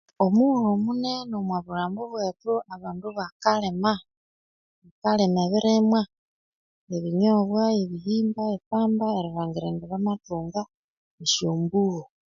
Omughulhu 0.25 0.65
omunene 0.75 1.33
omwa 1.41 1.59
bulhambu 1.65 2.03
bwethu 2.11 2.53
abandu 2.73 3.07
bakalima 3.17 3.91
bakalima 4.83 5.39
ebirimwa 5.45 6.01
ebinyobwa 6.95 7.63
ebihimba 7.81 8.41
epamba 8.57 9.05
erilhangira 9.19 9.65
indi 9.69 9.85
bamathunga 9.91 10.61
esyo 11.23 11.49
mbulho 11.59 12.03